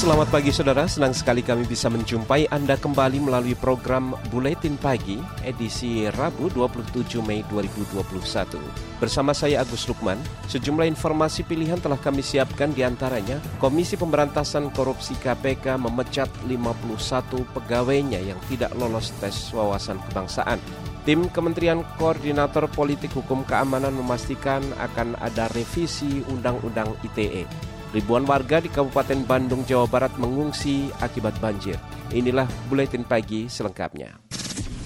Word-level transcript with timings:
Selamat 0.00 0.32
pagi 0.32 0.48
saudara, 0.48 0.88
senang 0.88 1.12
sekali 1.12 1.44
kami 1.44 1.68
bisa 1.68 1.92
menjumpai 1.92 2.48
Anda 2.48 2.80
kembali 2.80 3.20
melalui 3.20 3.52
program 3.52 4.16
Buletin 4.32 4.80
Pagi 4.80 5.20
edisi 5.44 6.08
Rabu 6.08 6.48
27 6.48 7.20
Mei 7.20 7.44
2021. 7.52 8.00
Bersama 8.96 9.36
saya 9.36 9.60
Agus 9.60 9.84
Lukman, 9.84 10.16
sejumlah 10.48 10.88
informasi 10.88 11.44
pilihan 11.44 11.76
telah 11.84 12.00
kami 12.00 12.24
siapkan 12.24 12.72
di 12.72 12.80
antaranya 12.80 13.44
Komisi 13.60 14.00
Pemberantasan 14.00 14.72
Korupsi 14.72 15.20
KPK 15.20 15.76
memecat 15.76 16.32
51 16.48 17.44
pegawainya 17.52 18.24
yang 18.24 18.40
tidak 18.48 18.72
lolos 18.80 19.12
tes 19.20 19.52
wawasan 19.52 20.00
kebangsaan. 20.08 20.56
Tim 21.04 21.28
Kementerian 21.28 21.84
Koordinator 22.00 22.72
Politik 22.72 23.12
Hukum 23.12 23.44
Keamanan 23.44 23.92
memastikan 23.92 24.64
akan 24.80 25.20
ada 25.20 25.52
revisi 25.52 26.24
Undang-Undang 26.24 26.88
ITE. 27.04 27.44
Ribuan 27.90 28.22
warga 28.22 28.62
di 28.62 28.70
Kabupaten 28.70 29.26
Bandung, 29.26 29.66
Jawa 29.66 29.90
Barat 29.90 30.14
mengungsi 30.14 30.94
akibat 31.02 31.34
banjir. 31.42 31.74
Inilah 32.14 32.46
Buletin 32.70 33.02
Pagi 33.02 33.50
selengkapnya. 33.50 34.14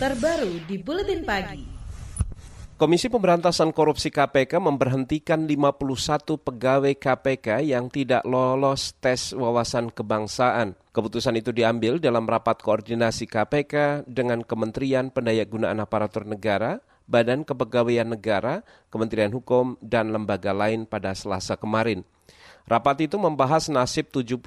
Terbaru 0.00 0.64
di 0.64 0.80
Buletin 0.80 1.20
Pagi. 1.20 1.68
Komisi 2.80 3.12
Pemberantasan 3.12 3.76
Korupsi 3.76 4.08
KPK 4.08 4.56
memberhentikan 4.56 5.44
51 5.44 6.48
pegawai 6.48 6.96
KPK 6.96 7.76
yang 7.76 7.92
tidak 7.92 8.24
lolos 8.24 8.96
tes 8.96 9.36
wawasan 9.36 9.92
kebangsaan. 9.92 10.72
Keputusan 10.96 11.36
itu 11.36 11.52
diambil 11.52 12.00
dalam 12.00 12.24
rapat 12.24 12.64
koordinasi 12.64 13.28
KPK 13.28 14.08
dengan 14.08 14.40
Kementerian 14.40 15.12
Pendayagunaan 15.12 15.76
Aparatur 15.76 16.24
Negara, 16.24 16.80
Badan 17.04 17.44
Kepegawaian 17.44 18.08
Negara, 18.08 18.64
Kementerian 18.88 19.28
Hukum, 19.28 19.76
dan 19.84 20.08
lembaga 20.08 20.56
lain 20.56 20.88
pada 20.88 21.12
Selasa 21.12 21.60
kemarin. 21.60 22.00
Rapat 22.64 23.04
itu 23.04 23.20
membahas 23.20 23.68
nasib 23.68 24.08
75 24.08 24.40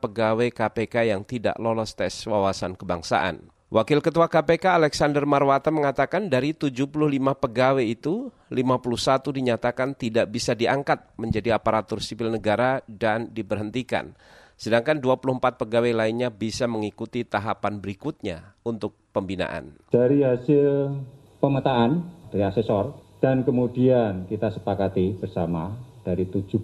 pegawai 0.00 0.48
KPK 0.48 1.12
yang 1.12 1.20
tidak 1.20 1.60
lolos 1.60 1.92
tes 1.92 2.24
wawasan 2.24 2.72
kebangsaan. 2.72 3.52
Wakil 3.68 4.00
Ketua 4.00 4.32
KPK 4.32 4.80
Alexander 4.80 5.28
Marwata 5.28 5.68
mengatakan 5.68 6.32
dari 6.32 6.56
75 6.56 6.88
pegawai 7.36 7.84
itu, 7.84 8.32
51 8.48 9.28
dinyatakan 9.36 9.92
tidak 9.92 10.32
bisa 10.32 10.56
diangkat 10.56 11.04
menjadi 11.20 11.60
aparatur 11.60 12.00
sipil 12.00 12.32
negara 12.32 12.80
dan 12.88 13.28
diberhentikan. 13.28 14.16
Sedangkan 14.56 14.96
24 14.96 15.60
pegawai 15.60 15.92
lainnya 15.92 16.32
bisa 16.32 16.64
mengikuti 16.64 17.28
tahapan 17.28 17.76
berikutnya 17.76 18.56
untuk 18.64 18.96
pembinaan. 19.12 19.76
Dari 19.92 20.24
hasil 20.24 20.96
pemetaan 21.44 22.08
dari 22.32 22.40
asesor 22.40 22.96
dan 23.20 23.44
kemudian 23.44 24.24
kita 24.32 24.48
sepakati 24.48 25.20
bersama 25.20 25.89
dari 26.02 26.24
75 26.28 26.56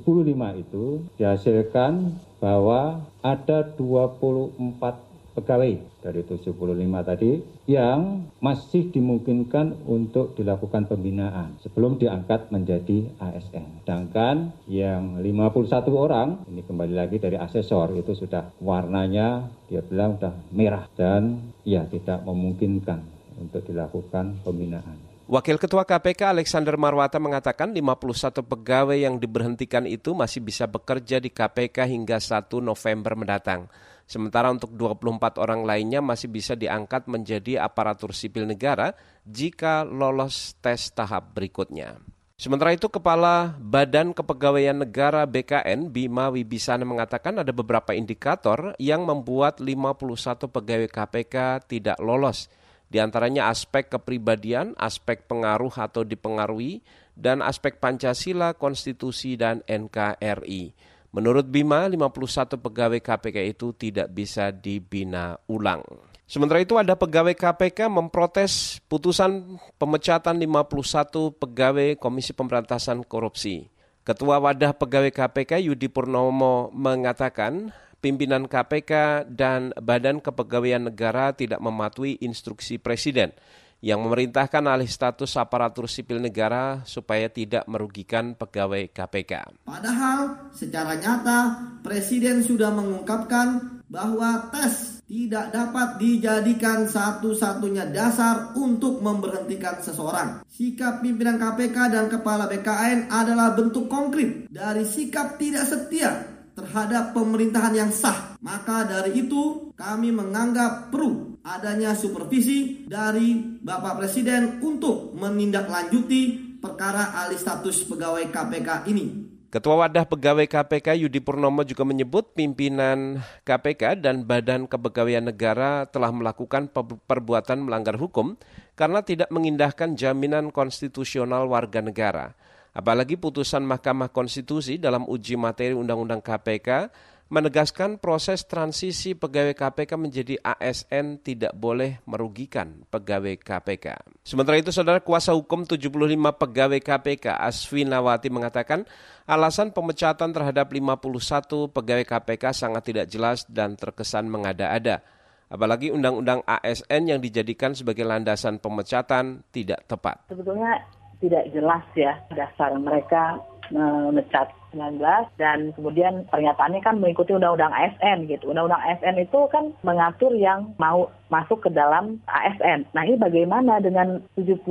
itu 0.56 0.84
dihasilkan 1.20 1.92
bahwa 2.40 3.04
ada 3.20 3.64
24 3.76 5.06
pegawai 5.36 5.76
dari 6.00 6.24
75 6.24 6.56
tadi 7.04 7.44
yang 7.68 8.24
masih 8.40 8.88
dimungkinkan 8.88 9.84
untuk 9.84 10.32
dilakukan 10.32 10.88
pembinaan 10.88 11.60
sebelum 11.60 12.00
diangkat 12.00 12.48
menjadi 12.48 13.12
ASN. 13.20 13.84
Sedangkan 13.84 14.56
yang 14.64 15.20
51 15.20 15.92
orang, 15.92 16.40
ini 16.48 16.64
kembali 16.64 16.94
lagi 16.96 17.20
dari 17.20 17.36
asesor, 17.36 17.92
itu 18.00 18.16
sudah 18.16 18.48
warnanya 18.64 19.52
dia 19.68 19.84
bilang 19.84 20.16
sudah 20.16 20.34
merah 20.56 20.88
dan 20.96 21.52
ya 21.68 21.84
tidak 21.84 22.24
memungkinkan 22.24 23.04
untuk 23.36 23.60
dilakukan 23.68 24.40
pembinaan. 24.40 25.05
Wakil 25.26 25.58
Ketua 25.58 25.82
KPK 25.82 26.30
Alexander 26.38 26.78
Marwata 26.78 27.18
mengatakan 27.18 27.74
51 27.74 28.46
pegawai 28.46 28.94
yang 28.94 29.18
diberhentikan 29.18 29.82
itu 29.82 30.14
masih 30.14 30.38
bisa 30.38 30.70
bekerja 30.70 31.18
di 31.18 31.34
KPK 31.34 31.82
hingga 31.82 32.22
1 32.22 32.46
November 32.62 33.18
mendatang. 33.18 33.66
Sementara 34.06 34.54
untuk 34.54 34.70
24 34.78 35.42
orang 35.42 35.66
lainnya 35.66 35.98
masih 35.98 36.30
bisa 36.30 36.54
diangkat 36.54 37.10
menjadi 37.10 37.58
aparatur 37.58 38.14
sipil 38.14 38.46
negara 38.46 38.94
jika 39.26 39.82
lolos 39.82 40.54
tes 40.62 40.94
tahap 40.94 41.34
berikutnya. 41.34 41.98
Sementara 42.38 42.70
itu, 42.70 42.86
Kepala 42.86 43.58
Badan 43.58 44.14
Kepegawaian 44.14 44.78
Negara 44.78 45.26
BKN 45.26 45.90
Bima 45.90 46.30
Wibisana 46.30 46.86
mengatakan 46.86 47.42
ada 47.42 47.50
beberapa 47.50 47.90
indikator 47.98 48.78
yang 48.78 49.02
membuat 49.02 49.58
51 49.58 50.46
pegawai 50.46 50.86
KPK 50.86 51.66
tidak 51.66 51.98
lolos 51.98 52.46
di 52.86 53.02
antaranya 53.02 53.50
aspek 53.50 53.90
kepribadian, 53.90 54.72
aspek 54.78 55.26
pengaruh 55.26 55.74
atau 55.74 56.06
dipengaruhi, 56.06 56.80
dan 57.18 57.42
aspek 57.42 57.82
Pancasila, 57.82 58.54
Konstitusi, 58.54 59.34
dan 59.34 59.64
NKRI. 59.66 60.76
Menurut 61.10 61.48
Bima, 61.48 61.88
51 61.88 62.60
pegawai 62.60 63.00
KPK 63.00 63.56
itu 63.56 63.72
tidak 63.72 64.12
bisa 64.12 64.52
dibina 64.52 65.40
ulang. 65.48 65.80
Sementara 66.26 66.58
itu 66.58 66.74
ada 66.74 66.98
pegawai 66.98 67.32
KPK 67.38 67.86
memprotes 67.86 68.82
putusan 68.90 69.56
pemecatan 69.78 70.34
51 70.36 71.30
pegawai 71.38 71.94
Komisi 71.96 72.34
Pemberantasan 72.34 73.06
Korupsi. 73.06 73.70
Ketua 74.02 74.38
Wadah 74.38 74.74
Pegawai 74.74 75.10
KPK 75.10 75.66
Yudi 75.66 75.86
Purnomo 75.90 76.70
mengatakan 76.70 77.74
pimpinan 78.06 78.46
KPK 78.46 79.26
dan 79.26 79.74
Badan 79.74 80.22
Kepegawaian 80.22 80.86
Negara 80.86 81.34
tidak 81.34 81.58
mematuhi 81.58 82.22
instruksi 82.22 82.78
Presiden 82.78 83.34
yang 83.82 83.98
memerintahkan 84.06 84.62
alih 84.62 84.86
status 84.86 85.34
aparatur 85.34 85.90
sipil 85.90 86.22
negara 86.22 86.86
supaya 86.86 87.26
tidak 87.26 87.66
merugikan 87.66 88.38
pegawai 88.38 88.94
KPK. 88.94 89.66
Padahal 89.66 90.54
secara 90.54 90.94
nyata 90.94 91.38
Presiden 91.82 92.46
sudah 92.46 92.70
mengungkapkan 92.70 93.82
bahwa 93.90 94.54
tes 94.54 95.02
tidak 95.06 95.50
dapat 95.50 95.98
dijadikan 95.98 96.86
satu-satunya 96.86 97.90
dasar 97.90 98.54
untuk 98.54 99.02
memberhentikan 99.02 99.82
seseorang. 99.82 100.46
Sikap 100.46 101.02
pimpinan 101.02 101.42
KPK 101.42 101.90
dan 101.90 102.06
Kepala 102.06 102.46
BKN 102.46 103.10
adalah 103.10 103.54
bentuk 103.54 103.90
konkret 103.90 104.46
dari 104.46 104.86
sikap 104.86 105.38
tidak 105.38 105.66
setia 105.66 106.35
terhadap 106.56 107.12
pemerintahan 107.12 107.76
yang 107.76 107.92
sah. 107.92 108.40
Maka 108.40 108.88
dari 108.88 109.20
itu 109.20 109.70
kami 109.76 110.08
menganggap 110.10 110.88
perlu 110.88 111.36
adanya 111.44 111.92
supervisi 111.92 112.88
dari 112.88 113.60
Bapak 113.60 114.00
Presiden 114.00 114.58
untuk 114.64 115.12
menindaklanjuti 115.14 116.56
perkara 116.58 117.12
alih 117.22 117.36
status 117.36 117.84
pegawai 117.84 118.32
KPK 118.32 118.88
ini. 118.88 119.36
Ketua 119.46 119.86
Wadah 119.86 120.04
Pegawai 120.10 120.44
KPK 120.50 121.00
Yudi 121.06 121.22
Purnomo 121.22 121.62
juga 121.62 121.86
menyebut 121.86 122.34
pimpinan 122.34 123.22
KPK 123.46 124.02
dan 124.02 124.26
Badan 124.26 124.66
Kepegawaian 124.66 125.22
Negara 125.22 125.86
telah 125.86 126.10
melakukan 126.10 126.68
perbuatan 127.06 127.64
melanggar 127.64 127.94
hukum 127.94 128.34
karena 128.74 129.00
tidak 129.06 129.30
mengindahkan 129.30 129.94
jaminan 129.94 130.50
konstitusional 130.50 131.46
warga 131.46 131.78
negara. 131.78 132.34
Apalagi 132.76 133.16
putusan 133.16 133.64
Mahkamah 133.64 134.12
Konstitusi 134.12 134.76
dalam 134.76 135.08
uji 135.08 135.32
materi 135.40 135.72
Undang-Undang 135.72 136.20
KPK 136.20 136.92
menegaskan 137.32 137.96
proses 137.96 138.44
transisi 138.44 139.16
pegawai 139.16 139.56
KPK 139.56 139.96
menjadi 139.96 140.34
ASN 140.44 141.24
tidak 141.24 141.56
boleh 141.56 142.04
merugikan 142.04 142.84
pegawai 142.92 143.40
KPK. 143.40 143.86
Sementara 144.22 144.60
itu, 144.60 144.70
Saudara 144.76 145.00
Kuasa 145.00 145.32
Hukum 145.32 145.64
75 145.64 145.88
pegawai 146.36 146.78
KPK 146.84 147.40
Aswinawati 147.40 148.28
mengatakan 148.28 148.84
alasan 149.24 149.72
pemecatan 149.72 150.36
terhadap 150.36 150.68
51 150.68 151.72
pegawai 151.72 152.04
KPK 152.04 152.44
sangat 152.52 152.92
tidak 152.92 153.06
jelas 153.08 153.48
dan 153.48 153.72
terkesan 153.72 154.28
mengada-ada. 154.28 155.00
Apalagi 155.48 155.94
undang-undang 155.94 156.44
ASN 156.44 157.08
yang 157.08 157.24
dijadikan 157.24 157.72
sebagai 157.72 158.04
landasan 158.04 158.60
pemecatan 158.60 159.46
tidak 159.50 159.82
tepat. 159.88 160.28
Sebetulnya 160.28 160.82
tidak 161.20 161.48
jelas 161.52 161.84
ya 161.96 162.20
dasar 162.34 162.76
mereka 162.76 163.40
memecat 163.70 164.52
19 164.76 165.00
dan 165.40 165.72
kemudian 165.72 166.28
pernyataannya 166.28 166.84
kan 166.84 167.00
mengikuti 167.00 167.32
undang-undang 167.32 167.72
ASN 167.72 168.28
gitu. 168.28 168.52
Undang-undang 168.52 168.82
ASN 168.84 169.16
itu 169.16 169.40
kan 169.48 169.72
mengatur 169.80 170.36
yang 170.36 170.76
mau 170.76 171.08
masuk 171.32 171.64
ke 171.64 171.70
dalam 171.72 172.20
ASN. 172.28 172.84
Nah 172.92 173.02
ini 173.08 173.16
bagaimana 173.16 173.80
dengan 173.80 174.20
70 174.36 174.62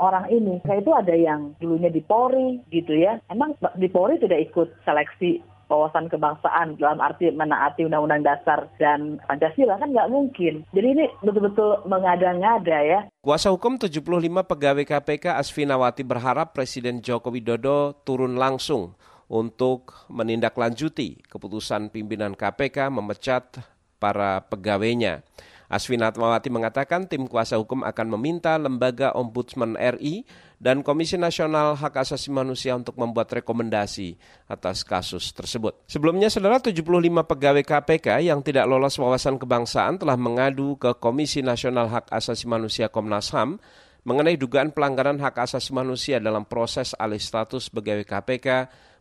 orang 0.00 0.26
ini? 0.32 0.58
Saya 0.64 0.80
itu 0.80 0.92
ada 0.96 1.14
yang 1.14 1.52
dulunya 1.60 1.92
di 1.92 2.00
Polri 2.00 2.64
gitu 2.72 2.96
ya. 2.96 3.20
Emang 3.28 3.54
di 3.76 3.86
Polri 3.92 4.16
tidak 4.18 4.40
ikut 4.50 4.72
seleksi 4.88 5.44
wawasan 5.72 6.12
kebangsaan 6.12 6.76
dalam 6.76 7.00
arti 7.00 7.32
menaati 7.32 7.88
undang-undang 7.88 8.20
dasar 8.20 8.68
dan 8.76 9.16
Pancasila 9.24 9.80
kan 9.80 9.88
nggak 9.88 10.12
mungkin. 10.12 10.68
Jadi 10.76 10.88
ini 10.92 11.04
betul-betul 11.24 11.88
mengada-ngada 11.88 12.78
ya. 12.84 13.00
Kuasa 13.24 13.48
hukum 13.48 13.80
75 13.80 14.04
pegawai 14.44 14.84
KPK 14.84 15.40
Asfinawati 15.40 16.04
berharap 16.04 16.52
Presiden 16.52 17.00
Joko 17.00 17.32
Widodo 17.32 17.96
turun 18.04 18.36
langsung 18.36 18.92
untuk 19.32 20.04
menindaklanjuti 20.12 21.24
keputusan 21.24 21.88
pimpinan 21.88 22.36
KPK 22.36 22.92
memecat 22.92 23.64
para 23.96 24.44
pegawainya. 24.44 25.24
Asfinatmawati 25.72 26.52
mengatakan 26.52 27.08
tim 27.08 27.24
kuasa 27.24 27.56
hukum 27.56 27.80
akan 27.80 28.12
meminta 28.12 28.60
lembaga 28.60 29.16
Ombudsman 29.16 29.72
RI 29.96 30.28
dan 30.60 30.84
Komisi 30.84 31.16
Nasional 31.16 31.72
Hak 31.80 31.96
Asasi 31.96 32.28
Manusia 32.28 32.76
untuk 32.76 33.00
membuat 33.00 33.32
rekomendasi 33.32 34.20
atas 34.52 34.84
kasus 34.84 35.32
tersebut. 35.32 35.72
Sebelumnya, 35.88 36.28
saudara 36.28 36.60
75 36.60 36.84
pegawai 37.24 37.64
KPK 37.64 38.20
yang 38.20 38.44
tidak 38.44 38.68
lolos 38.68 39.00
wawasan 39.00 39.40
kebangsaan 39.40 39.96
telah 39.96 40.20
mengadu 40.20 40.76
ke 40.76 40.92
Komisi 41.00 41.40
Nasional 41.40 41.88
Hak 41.88 42.12
Asasi 42.12 42.44
Manusia 42.44 42.92
Komnas 42.92 43.32
HAM 43.32 43.56
mengenai 44.02 44.34
dugaan 44.34 44.74
pelanggaran 44.74 45.18
hak 45.22 45.46
asasi 45.46 45.70
manusia 45.70 46.18
dalam 46.18 46.42
proses 46.42 46.90
alih 46.98 47.22
status 47.22 47.70
pegawai 47.70 48.02
KPK 48.02 48.46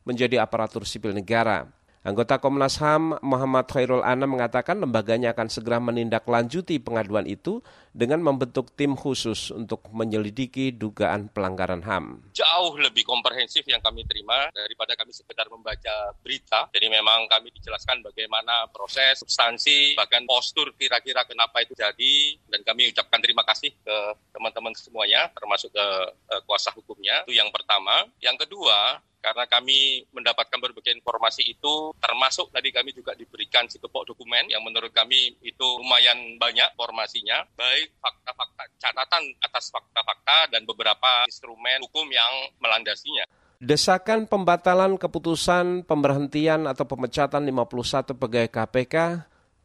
menjadi 0.05 0.41
aparatur 0.41 0.85
sipil 0.85 1.13
negara. 1.13 1.65
Anggota 2.01 2.41
Komnas 2.41 2.81
HAM 2.81 3.21
Muhammad 3.21 3.69
Khairul 3.69 4.01
Anam 4.01 4.33
mengatakan 4.33 4.81
lembaganya 4.81 5.37
akan 5.37 5.53
segera 5.53 5.77
menindaklanjuti 5.77 6.81
pengaduan 6.81 7.29
itu 7.29 7.61
dengan 7.91 8.23
membentuk 8.23 8.71
tim 8.73 8.95
khusus 8.95 9.51
untuk 9.51 9.83
menyelidiki 9.91 10.71
dugaan 10.71 11.27
pelanggaran 11.27 11.83
HAM. 11.83 12.31
Jauh 12.31 12.73
lebih 12.79 13.03
komprehensif 13.03 13.67
yang 13.67 13.83
kami 13.83 14.07
terima 14.07 14.47
daripada 14.55 14.95
kami 14.95 15.11
sekedar 15.11 15.51
membaca 15.51 16.15
berita. 16.23 16.71
Jadi 16.71 16.87
memang 16.87 17.27
kami 17.27 17.51
dijelaskan 17.51 17.99
bagaimana 18.01 18.71
proses, 18.71 19.19
substansi, 19.19 19.99
bahkan 19.99 20.23
postur 20.23 20.71
kira-kira 20.79 21.27
kenapa 21.27 21.63
itu 21.63 21.75
jadi. 21.75 22.39
Dan 22.47 22.63
kami 22.63 22.95
ucapkan 22.95 23.19
terima 23.19 23.43
kasih 23.43 23.75
ke 23.75 23.97
teman-teman 24.31 24.71
semuanya, 24.75 25.27
termasuk 25.35 25.71
ke 25.75 25.87
uh, 26.31 26.41
kuasa 26.47 26.71
hukumnya. 26.71 27.27
Itu 27.27 27.35
yang 27.35 27.51
pertama. 27.51 28.07
Yang 28.23 28.47
kedua, 28.47 29.03
karena 29.21 29.45
kami 29.45 30.03
mendapatkan 30.11 30.57
berbagai 30.57 30.97
informasi 30.97 31.45
itu 31.45 31.93
termasuk 32.01 32.49
tadi 32.49 32.73
kami 32.73 32.91
juga 32.91 33.13
diberikan 33.13 33.69
sekepok 33.69 34.09
dokumen 34.09 34.49
yang 34.49 34.65
menurut 34.65 34.89
kami 34.91 35.37
itu 35.45 35.67
lumayan 35.77 36.41
banyak 36.41 36.73
informasinya 36.73 37.45
baik 37.53 37.80
fakta-fakta 38.01 38.63
catatan 38.81 39.23
atas 39.41 39.69
fakta-fakta 39.69 40.53
dan 40.53 40.65
beberapa 40.65 41.25
instrumen 41.29 41.81
hukum 41.85 42.05
yang 42.09 42.51
melandasinya. 42.61 43.25
Desakan 43.61 44.25
pembatalan 44.25 44.97
keputusan 44.97 45.85
pemberhentian 45.85 46.65
atau 46.65 46.89
pemecatan 46.89 47.45
51 47.45 48.17
pegawai 48.17 48.49
KPK 48.49 48.95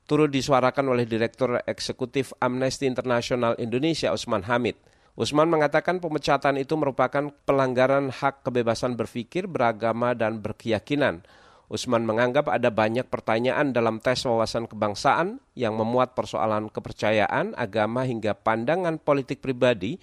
turut 0.05 0.29
disuarakan 0.29 0.93
oleh 0.93 1.09
Direktur 1.09 1.59
Eksekutif 1.65 2.37
Amnesty 2.39 2.87
International 2.87 3.57
Indonesia 3.57 4.13
Usman 4.13 4.45
Hamid. 4.45 4.79
Usman 5.17 5.49
mengatakan 5.49 5.97
pemecatan 5.97 6.61
itu 6.61 6.77
merupakan 6.77 7.33
pelanggaran 7.49 8.13
hak 8.13 8.45
kebebasan 8.45 9.01
berpikir, 9.01 9.49
beragama, 9.49 10.13
dan 10.13 10.45
berkeyakinan. 10.45 11.25
Usman 11.67 12.07
menganggap 12.07 12.47
ada 12.47 12.71
banyak 12.71 13.11
pertanyaan 13.11 13.75
dalam 13.75 13.99
tes 13.99 14.23
wawasan 14.23 14.71
kebangsaan 14.71 15.43
yang 15.59 15.75
memuat 15.75 16.15
persoalan 16.15 16.71
kepercayaan, 16.71 17.59
agama, 17.59 18.07
hingga 18.07 18.39
pandangan 18.39 19.03
politik 19.03 19.43
pribadi 19.43 19.99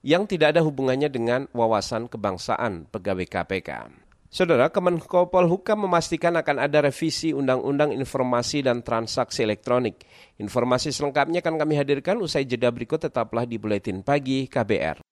yang 0.00 0.24
tidak 0.24 0.56
ada 0.56 0.64
hubungannya 0.64 1.12
dengan 1.12 1.52
wawasan 1.52 2.08
kebangsaan 2.08 2.88
pegawai 2.88 3.28
KPK. 3.28 3.70
Saudara, 4.32 4.72
Kemenko 4.72 5.28
Polhukam 5.28 5.84
memastikan 5.84 6.32
akan 6.40 6.64
ada 6.64 6.80
revisi 6.80 7.36
Undang-Undang 7.36 7.92
Informasi 7.92 8.64
dan 8.64 8.80
Transaksi 8.80 9.44
Elektronik. 9.44 10.08
Informasi 10.40 10.88
selengkapnya 10.88 11.44
akan 11.44 11.60
kami 11.60 11.76
hadirkan 11.76 12.16
usai 12.16 12.48
jeda 12.48 12.72
berikut 12.72 12.96
tetaplah 12.96 13.44
di 13.44 13.60
Buletin 13.60 14.00
Pagi 14.00 14.48
KBR. 14.48 15.11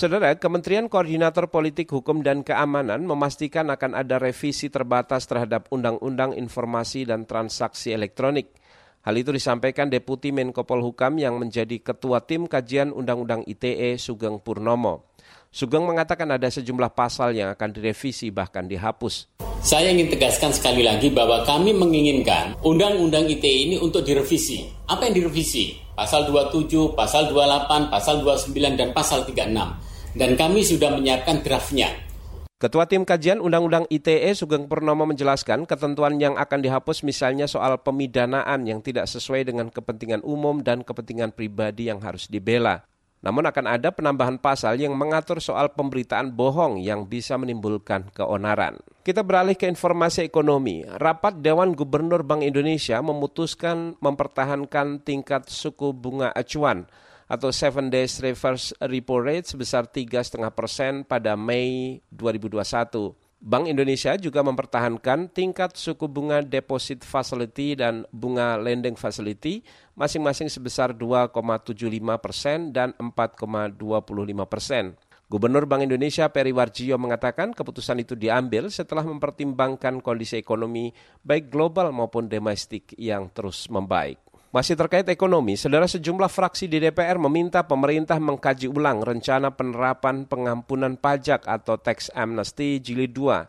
Saudara, 0.00 0.32
Kementerian 0.32 0.88
Koordinator 0.88 1.52
Politik 1.52 1.92
Hukum 1.92 2.24
dan 2.24 2.40
Keamanan 2.40 3.04
memastikan 3.04 3.68
akan 3.68 3.92
ada 3.92 4.16
revisi 4.16 4.72
terbatas 4.72 5.28
terhadap 5.28 5.68
Undang-Undang 5.68 6.40
Informasi 6.40 7.04
dan 7.04 7.28
Transaksi 7.28 7.92
Elektronik. 7.92 8.48
Hal 9.04 9.12
itu 9.20 9.28
disampaikan 9.28 9.92
Deputi 9.92 10.32
Menko 10.32 10.64
Polhukam 10.64 11.20
yang 11.20 11.36
menjadi 11.36 11.84
Ketua 11.84 12.24
Tim 12.24 12.48
Kajian 12.48 12.96
Undang-Undang 12.96 13.44
ITE 13.44 14.00
Sugeng 14.00 14.40
Purnomo. 14.40 15.12
Sugeng 15.52 15.84
mengatakan 15.84 16.32
ada 16.32 16.48
sejumlah 16.48 16.96
pasal 16.96 17.36
yang 17.36 17.52
akan 17.52 17.68
direvisi 17.68 18.32
bahkan 18.32 18.64
dihapus. 18.64 19.28
Saya 19.60 19.92
ingin 19.92 20.08
tegaskan 20.08 20.56
sekali 20.56 20.80
lagi 20.80 21.12
bahwa 21.12 21.44
kami 21.44 21.76
menginginkan 21.76 22.56
Undang-Undang 22.64 23.28
ITE 23.36 23.68
ini 23.68 23.76
untuk 23.76 24.00
direvisi. 24.08 24.64
Apa 24.88 25.12
yang 25.12 25.28
direvisi? 25.28 25.76
Pasal 25.92 26.24
27, 26.24 26.96
Pasal 26.96 27.28
28, 27.28 27.92
Pasal 27.92 28.24
29, 28.24 28.80
dan 28.80 28.96
Pasal 28.96 29.28
36 29.28 29.89
dan 30.14 30.34
kami 30.34 30.66
sudah 30.66 30.94
menyiapkan 30.94 31.42
draftnya. 31.42 31.90
Ketua 32.60 32.84
Tim 32.84 33.08
Kajian 33.08 33.40
Undang-Undang 33.40 33.88
ITE 33.88 34.36
Sugeng 34.36 34.68
Purnomo 34.68 35.08
menjelaskan 35.08 35.64
ketentuan 35.64 36.20
yang 36.20 36.36
akan 36.36 36.60
dihapus 36.60 37.08
misalnya 37.08 37.48
soal 37.48 37.80
pemidanaan 37.80 38.68
yang 38.68 38.84
tidak 38.84 39.08
sesuai 39.08 39.48
dengan 39.48 39.72
kepentingan 39.72 40.20
umum 40.20 40.60
dan 40.60 40.84
kepentingan 40.84 41.32
pribadi 41.32 41.88
yang 41.88 42.04
harus 42.04 42.28
dibela. 42.28 42.84
Namun 43.24 43.48
akan 43.48 43.64
ada 43.64 43.88
penambahan 43.92 44.36
pasal 44.36 44.76
yang 44.76 44.92
mengatur 44.92 45.40
soal 45.40 45.72
pemberitaan 45.72 46.36
bohong 46.36 46.80
yang 46.80 47.08
bisa 47.08 47.40
menimbulkan 47.40 48.12
keonaran. 48.12 48.76
Kita 49.04 49.24
beralih 49.24 49.56
ke 49.56 49.64
informasi 49.64 50.28
ekonomi. 50.28 50.84
Rapat 50.84 51.40
Dewan 51.40 51.72
Gubernur 51.72 52.24
Bank 52.24 52.44
Indonesia 52.44 53.00
memutuskan 53.00 53.96
mempertahankan 54.04 55.00
tingkat 55.00 55.48
suku 55.48 55.96
bunga 55.96 56.28
acuan 56.32 56.84
atau 57.30 57.54
7 57.54 57.86
days 57.94 58.18
reverse 58.18 58.74
repo 58.82 59.22
rate 59.22 59.46
sebesar 59.46 59.86
3,5 59.86 60.42
persen 60.50 61.06
pada 61.06 61.38
Mei 61.38 62.02
2021. 62.10 63.14
Bank 63.40 63.72
Indonesia 63.72 64.20
juga 64.20 64.44
mempertahankan 64.44 65.32
tingkat 65.32 65.72
suku 65.72 66.04
bunga 66.04 66.44
deposit 66.44 67.00
facility 67.00 67.72
dan 67.72 68.04
bunga 68.12 68.60
lending 68.60 69.00
facility 69.00 69.64
masing-masing 69.96 70.52
sebesar 70.52 70.92
2,75 70.92 71.72
persen 72.20 72.68
dan 72.68 72.92
4,25 73.00 73.80
persen. 74.44 74.92
Gubernur 75.30 75.64
Bank 75.64 75.86
Indonesia 75.86 76.28
Peri 76.28 76.52
Warjio 76.52 77.00
mengatakan 77.00 77.56
keputusan 77.56 78.02
itu 78.02 78.12
diambil 78.12 78.68
setelah 78.68 79.06
mempertimbangkan 79.06 80.02
kondisi 80.04 80.36
ekonomi 80.36 80.92
baik 81.24 81.48
global 81.48 81.94
maupun 81.96 82.28
domestik 82.28 82.92
yang 82.98 83.32
terus 83.32 83.70
membaik. 83.72 84.29
Masih 84.50 84.74
terkait 84.74 85.06
ekonomi, 85.06 85.54
saudara 85.54 85.86
sejumlah 85.86 86.26
fraksi 86.26 86.66
di 86.66 86.82
DPR 86.82 87.22
meminta 87.22 87.62
pemerintah 87.62 88.18
mengkaji 88.18 88.66
ulang 88.66 88.98
rencana 88.98 89.54
penerapan 89.54 90.26
pengampunan 90.26 90.98
pajak 90.98 91.46
atau 91.46 91.78
tax 91.78 92.10
amnesty 92.18 92.82
jilid 92.82 93.14
2. 93.14 93.46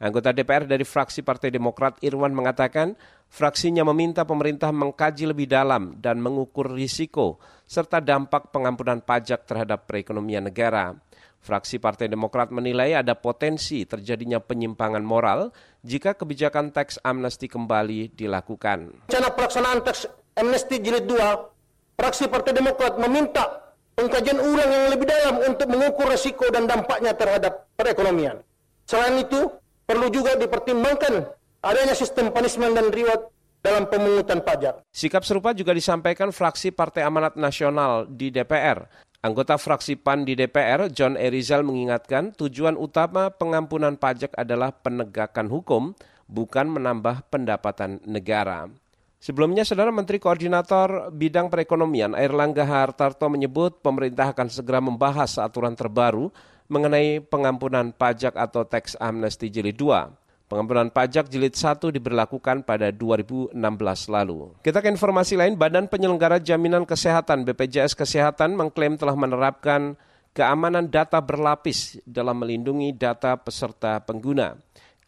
Anggota 0.00 0.32
DPR 0.32 0.64
dari 0.64 0.88
fraksi 0.88 1.20
Partai 1.20 1.52
Demokrat 1.52 2.00
Irwan 2.00 2.32
mengatakan 2.32 2.96
fraksinya 3.28 3.84
meminta 3.92 4.24
pemerintah 4.24 4.72
mengkaji 4.72 5.28
lebih 5.28 5.52
dalam 5.52 6.00
dan 6.00 6.16
mengukur 6.16 6.72
risiko 6.72 7.36
serta 7.68 8.00
dampak 8.00 8.48
pengampunan 8.48 9.04
pajak 9.04 9.44
terhadap 9.44 9.84
perekonomian 9.84 10.48
negara. 10.48 10.96
Fraksi 11.44 11.76
Partai 11.76 12.08
Demokrat 12.08 12.48
menilai 12.48 12.96
ada 12.96 13.12
potensi 13.20 13.84
terjadinya 13.84 14.40
penyimpangan 14.40 15.04
moral 15.04 15.52
jika 15.84 16.16
kebijakan 16.16 16.72
tax 16.72 16.96
amnesty 17.04 17.52
kembali 17.52 18.16
dilakukan. 18.16 19.12
Rencana 19.12 19.28
pelaksanaan 19.36 19.84
tax 19.84 20.17
Amnesty 20.38 20.78
Jilid 20.78 21.10
2, 21.10 21.98
fraksi 21.98 22.30
Partai 22.30 22.54
Demokrat 22.54 22.94
meminta 23.02 23.74
pengkajian 23.98 24.38
ulang 24.38 24.70
yang 24.70 24.86
lebih 24.94 25.10
dalam 25.10 25.42
untuk 25.42 25.66
mengukur 25.66 26.06
resiko 26.06 26.46
dan 26.54 26.70
dampaknya 26.70 27.10
terhadap 27.18 27.66
perekonomian. 27.74 28.38
Selain 28.86 29.18
itu, 29.18 29.50
perlu 29.82 30.06
juga 30.14 30.38
dipertimbangkan 30.38 31.26
adanya 31.58 31.98
sistem 31.98 32.30
punishment 32.30 32.78
dan 32.78 32.94
reward 32.94 33.34
dalam 33.58 33.90
pemungutan 33.90 34.38
pajak. 34.38 34.86
Sikap 34.94 35.26
serupa 35.26 35.50
juga 35.50 35.74
disampaikan 35.74 36.30
fraksi 36.30 36.70
Partai 36.70 37.02
Amanat 37.02 37.34
Nasional 37.34 38.06
di 38.06 38.30
DPR. 38.30 38.86
Anggota 39.18 39.58
fraksi 39.58 39.98
PAN 39.98 40.22
di 40.22 40.38
DPR, 40.38 40.86
John 40.94 41.18
Erizal 41.18 41.66
mengingatkan 41.66 42.30
tujuan 42.38 42.78
utama 42.78 43.34
pengampunan 43.34 43.98
pajak 43.98 44.30
adalah 44.38 44.70
penegakan 44.70 45.50
hukum, 45.50 45.90
bukan 46.30 46.70
menambah 46.70 47.26
pendapatan 47.26 47.98
negara. 48.06 48.70
Sebelumnya, 49.18 49.66
Saudara 49.66 49.90
Menteri 49.90 50.22
Koordinator 50.22 51.10
Bidang 51.10 51.50
Perekonomian 51.50 52.14
Airlangga 52.14 52.62
Hartarto 52.62 53.26
menyebut 53.26 53.82
pemerintah 53.82 54.30
akan 54.30 54.46
segera 54.46 54.78
membahas 54.78 55.42
aturan 55.42 55.74
terbaru 55.74 56.30
mengenai 56.70 57.18
pengampunan 57.26 57.90
pajak 57.90 58.38
atau 58.38 58.62
tax 58.62 58.94
amnesty 59.02 59.50
jilid 59.50 59.74
2. 59.74 60.46
Pengampunan 60.48 60.88
pajak 60.88 61.28
jilid 61.28 61.52
1 61.52 61.92
diberlakukan 61.92 62.62
pada 62.62 62.94
2016 62.94 63.52
lalu. 64.08 64.54
Kita 64.62 64.80
ke 64.80 64.88
informasi 64.88 65.34
lain, 65.36 65.58
Badan 65.58 65.90
Penyelenggara 65.90 66.38
Jaminan 66.38 66.86
Kesehatan 66.86 67.42
BPJS 67.42 67.98
Kesehatan 67.98 68.54
mengklaim 68.54 68.96
telah 68.96 69.12
menerapkan 69.12 69.98
keamanan 70.32 70.86
data 70.86 71.18
berlapis 71.18 71.98
dalam 72.06 72.38
melindungi 72.38 72.94
data 72.94 73.34
peserta 73.34 73.98
pengguna. 73.98 74.54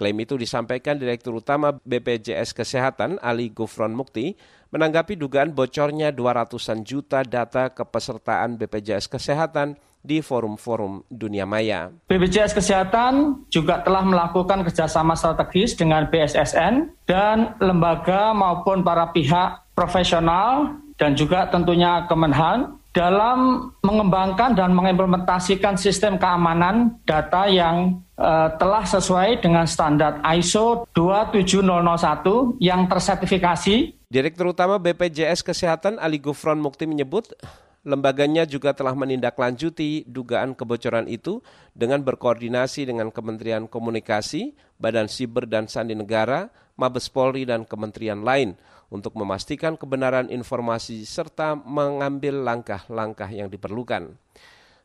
Klaim 0.00 0.16
itu 0.16 0.40
disampaikan 0.40 0.96
Direktur 0.96 1.36
Utama 1.36 1.76
BPJS 1.84 2.56
Kesehatan 2.56 3.20
Ali 3.20 3.52
Gufron 3.52 3.92
Mukti 3.92 4.32
menanggapi 4.72 5.12
dugaan 5.12 5.52
bocornya 5.52 6.08
200-an 6.08 6.88
juta 6.88 7.20
data 7.20 7.68
kepesertaan 7.68 8.56
BPJS 8.56 9.12
Kesehatan 9.12 9.76
di 10.00 10.24
forum-forum 10.24 11.04
dunia 11.12 11.44
maya. 11.44 11.92
BPJS 12.08 12.56
Kesehatan 12.56 13.44
juga 13.52 13.84
telah 13.84 14.00
melakukan 14.00 14.64
kerjasama 14.64 15.12
strategis 15.12 15.76
dengan 15.76 16.08
BSSN 16.08 17.04
dan 17.04 17.60
lembaga 17.60 18.32
maupun 18.32 18.80
para 18.80 19.12
pihak 19.12 19.76
profesional 19.76 20.80
dan 20.96 21.12
juga 21.12 21.52
tentunya 21.52 22.08
Kemenhan 22.08 22.80
dalam 22.90 23.70
mengembangkan 23.86 24.56
dan 24.56 24.74
mengimplementasikan 24.74 25.78
sistem 25.78 26.18
keamanan 26.18 26.98
data 27.06 27.46
yang 27.46 28.02
uh, 28.20 28.52
telah 28.60 28.84
sesuai 28.84 29.40
dengan 29.40 29.64
standar 29.64 30.20
ISO 30.36 30.84
27001 30.92 32.60
yang 32.60 32.84
tersertifikasi. 32.86 33.96
Direktur 34.12 34.52
Utama 34.52 34.76
BPJS 34.76 35.40
Kesehatan 35.40 35.96
Ali 35.96 36.20
Gufron 36.20 36.60
Mukti 36.60 36.84
menyebut 36.84 37.32
lembaganya 37.80 38.44
juga 38.44 38.76
telah 38.76 38.92
menindaklanjuti 38.92 40.04
dugaan 40.04 40.52
kebocoran 40.52 41.08
itu 41.08 41.40
dengan 41.72 42.04
berkoordinasi 42.04 42.84
dengan 42.84 43.08
Kementerian 43.08 43.64
Komunikasi, 43.64 44.52
Badan 44.76 45.08
Siber 45.08 45.48
dan 45.48 45.64
Sandi 45.64 45.96
Negara, 45.96 46.52
Mabes 46.76 47.08
Polri 47.08 47.48
dan 47.48 47.64
kementerian 47.64 48.20
lain 48.20 48.56
untuk 48.90 49.14
memastikan 49.16 49.78
kebenaran 49.78 50.28
informasi 50.28 51.06
serta 51.06 51.54
mengambil 51.54 52.42
langkah-langkah 52.42 53.30
yang 53.30 53.48
diperlukan. 53.48 54.18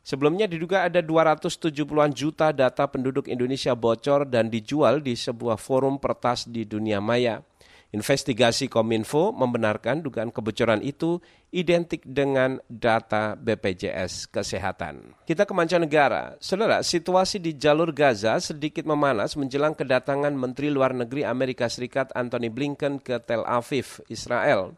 Sebelumnya 0.06 0.46
diduga 0.46 0.86
ada 0.86 1.02
270-an 1.02 2.14
juta 2.14 2.54
data 2.54 2.86
penduduk 2.86 3.26
Indonesia 3.26 3.74
bocor 3.74 4.30
dan 4.30 4.54
dijual 4.54 5.02
di 5.02 5.18
sebuah 5.18 5.58
forum 5.58 5.98
pertas 5.98 6.46
di 6.46 6.62
dunia 6.62 7.02
maya. 7.02 7.42
Investigasi 7.90 8.70
Kominfo 8.70 9.34
membenarkan 9.34 10.06
dugaan 10.06 10.30
kebocoran 10.30 10.86
itu 10.86 11.18
identik 11.50 12.06
dengan 12.06 12.62
data 12.70 13.34
BPJS 13.34 14.30
Kesehatan. 14.30 15.26
Kita 15.26 15.48
ke 15.48 15.54
mancanegara. 15.58 16.38
Saudara, 16.38 16.86
situasi 16.86 17.42
di 17.42 17.58
jalur 17.58 17.90
Gaza 17.90 18.38
sedikit 18.38 18.86
memanas 18.86 19.34
menjelang 19.34 19.74
kedatangan 19.74 20.38
Menteri 20.38 20.70
Luar 20.70 20.94
Negeri 20.94 21.26
Amerika 21.26 21.66
Serikat 21.66 22.14
Anthony 22.14 22.54
Blinken 22.54 23.02
ke 23.02 23.18
Tel 23.26 23.42
Aviv, 23.42 24.06
Israel. 24.06 24.78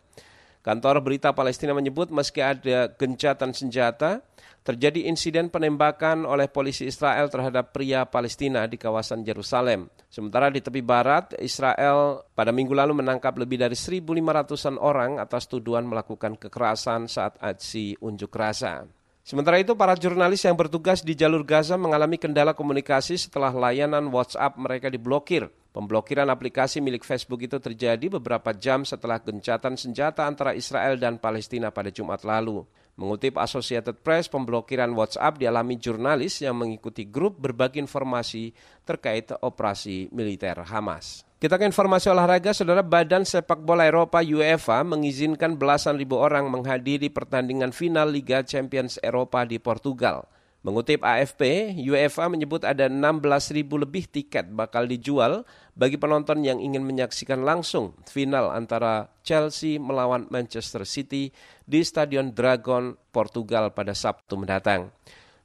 Kantor 0.68 1.00
berita 1.00 1.32
Palestina 1.32 1.72
menyebut 1.72 2.12
meski 2.12 2.44
ada 2.44 2.92
gencatan 2.92 3.56
senjata, 3.56 4.20
terjadi 4.68 5.08
insiden 5.08 5.48
penembakan 5.48 6.28
oleh 6.28 6.52
polisi 6.52 6.84
Israel 6.92 7.32
terhadap 7.32 7.72
pria 7.72 8.04
Palestina 8.04 8.68
di 8.68 8.76
kawasan 8.76 9.24
Yerusalem. 9.24 9.88
Sementara 10.12 10.52
di 10.52 10.60
tepi 10.60 10.84
barat, 10.84 11.40
Israel 11.40 12.28
pada 12.36 12.52
minggu 12.52 12.76
lalu 12.76 13.00
menangkap 13.00 13.40
lebih 13.40 13.64
dari 13.64 13.80
1.500-an 13.80 14.76
orang 14.76 15.24
atas 15.24 15.48
tuduhan 15.48 15.88
melakukan 15.88 16.36
kekerasan 16.36 17.08
saat 17.08 17.40
aksi 17.40 17.96
unjuk 18.04 18.36
rasa. 18.36 18.84
Sementara 19.24 19.64
itu, 19.64 19.72
para 19.80 19.96
jurnalis 19.96 20.44
yang 20.44 20.60
bertugas 20.60 21.00
di 21.00 21.16
jalur 21.16 21.48
Gaza 21.48 21.80
mengalami 21.80 22.20
kendala 22.20 22.52
komunikasi 22.52 23.16
setelah 23.16 23.56
layanan 23.56 24.12
WhatsApp 24.12 24.60
mereka 24.60 24.92
diblokir. 24.92 25.48
Pemblokiran 25.78 26.26
aplikasi 26.34 26.82
milik 26.82 27.06
Facebook 27.06 27.46
itu 27.46 27.62
terjadi 27.62 28.10
beberapa 28.10 28.50
jam 28.50 28.82
setelah 28.82 29.22
gencatan 29.22 29.78
senjata 29.78 30.26
antara 30.26 30.58
Israel 30.58 30.98
dan 30.98 31.22
Palestina 31.22 31.70
pada 31.70 31.94
Jumat 31.94 32.26
lalu. 32.26 32.66
Mengutip 32.98 33.38
Associated 33.38 34.02
Press, 34.02 34.26
pemblokiran 34.26 34.90
WhatsApp 34.98 35.38
dialami 35.38 35.78
jurnalis 35.78 36.42
yang 36.42 36.58
mengikuti 36.58 37.06
grup 37.06 37.38
berbagi 37.38 37.78
informasi 37.78 38.58
terkait 38.90 39.30
operasi 39.38 40.10
militer 40.10 40.66
Hamas. 40.66 41.22
Kita 41.38 41.62
ke 41.62 41.70
informasi 41.70 42.10
olahraga, 42.10 42.58
saudara 42.58 42.82
Badan 42.82 43.22
Sepak 43.22 43.62
Bola 43.62 43.86
Eropa 43.86 44.26
UEFA 44.26 44.82
mengizinkan 44.82 45.62
belasan 45.62 46.02
ribu 46.02 46.18
orang 46.18 46.50
menghadiri 46.50 47.14
pertandingan 47.14 47.70
final 47.70 48.10
Liga 48.10 48.42
Champions 48.42 48.98
Eropa 49.06 49.46
di 49.46 49.62
Portugal. 49.62 50.26
Mengutip 50.68 51.00
AFP, 51.00 51.72
UEFA 51.80 52.28
menyebut 52.28 52.68
ada 52.68 52.92
16.000 52.92 53.64
lebih 53.72 54.04
tiket 54.04 54.52
bakal 54.52 54.84
dijual 54.84 55.48
bagi 55.80 55.96
penonton 55.96 56.44
yang 56.44 56.60
ingin 56.60 56.84
menyaksikan 56.84 57.40
langsung 57.40 57.96
final 58.04 58.52
antara 58.52 59.08
Chelsea 59.24 59.80
melawan 59.80 60.28
Manchester 60.28 60.84
City 60.84 61.32
di 61.64 61.80
Stadion 61.88 62.36
Dragon, 62.36 63.00
Portugal 63.16 63.72
pada 63.72 63.96
Sabtu 63.96 64.36
mendatang. 64.36 64.92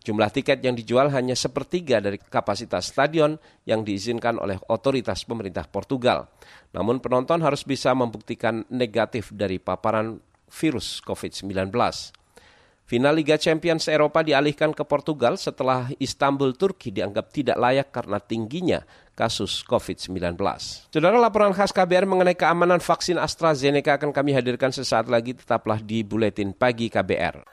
Jumlah 0.02 0.34
tiket 0.34 0.58
yang 0.58 0.74
dijual 0.74 1.06
hanya 1.14 1.38
sepertiga 1.38 2.02
dari 2.02 2.18
kapasitas 2.18 2.90
stadion 2.90 3.38
yang 3.62 3.86
diizinkan 3.86 4.42
oleh 4.42 4.58
otoritas 4.66 5.22
pemerintah 5.22 5.70
Portugal. 5.70 6.26
Namun 6.74 6.98
penonton 6.98 7.38
harus 7.46 7.62
bisa 7.62 7.94
membuktikan 7.94 8.66
negatif 8.74 9.30
dari 9.30 9.62
paparan 9.62 10.18
virus 10.50 10.98
COVID-19. 11.06 11.70
Final 12.84 13.14
Liga 13.16 13.38
Champions 13.40 13.88
Eropa 13.88 14.20
dialihkan 14.20 14.76
ke 14.76 14.84
Portugal 14.84 15.38
setelah 15.40 15.88
Istanbul, 15.96 16.52
Turki 16.58 16.92
dianggap 16.92 17.32
tidak 17.32 17.56
layak 17.56 17.88
karena 17.94 18.18
tingginya 18.20 18.80
kasus 19.16 19.64
COVID-19. 19.64 20.36
Saudara 20.92 21.16
laporan 21.16 21.56
khas 21.56 21.72
KBR 21.72 22.04
mengenai 22.04 22.36
keamanan 22.36 22.82
vaksin 22.82 23.16
AstraZeneca 23.16 23.96
akan 23.96 24.10
kami 24.10 24.36
hadirkan 24.36 24.74
sesaat 24.74 25.08
lagi 25.08 25.32
tetaplah 25.32 25.80
di 25.80 26.04
Buletin 26.04 26.52
Pagi 26.52 26.92
KBR. 26.92 27.44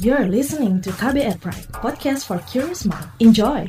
You're 0.00 0.32
listening 0.32 0.80
to 0.80 0.96
KBR 0.96 1.44
Pride, 1.44 1.68
podcast 1.76 2.24
for 2.24 2.40
curious 2.48 2.88
mind. 2.88 3.04
Enjoy! 3.20 3.68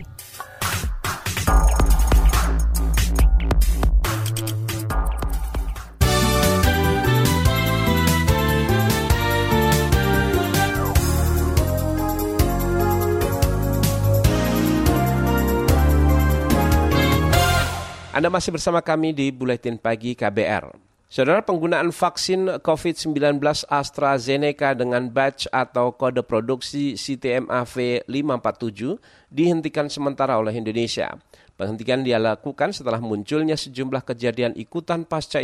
Anda 18.22 18.38
masih 18.38 18.54
bersama 18.54 18.86
kami 18.86 19.18
di 19.18 19.34
Buletin 19.34 19.82
Pagi 19.82 20.14
KBR. 20.14 20.78
Saudara 21.10 21.42
penggunaan 21.42 21.90
vaksin 21.90 22.62
COVID-19 22.62 23.42
AstraZeneca 23.66 24.78
dengan 24.78 25.10
batch 25.10 25.50
atau 25.50 25.98
kode 25.98 26.22
produksi 26.22 26.94
CTMAV 26.94 28.06
547 28.06 29.02
dihentikan 29.34 29.90
sementara 29.90 30.38
oleh 30.38 30.54
Indonesia. 30.54 31.18
Penghentian 31.58 32.06
dilakukan 32.06 32.78
setelah 32.78 33.02
munculnya 33.02 33.58
sejumlah 33.58 34.06
kejadian 34.06 34.54
ikutan 34.54 35.02
pasca 35.02 35.42